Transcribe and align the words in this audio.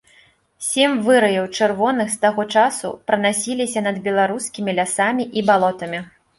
Сем 0.67 0.95
выраяў 1.07 1.45
чырвоных 1.57 2.07
з 2.15 2.17
таго 2.25 2.47
часу 2.55 2.87
пранасіліся 3.11 3.79
над 3.91 4.03
беларускімі 4.11 4.71
лясамі 4.81 5.31
і 5.41 5.49
балотамі. 5.55 5.99